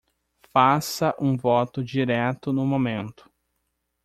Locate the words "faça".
0.51-1.15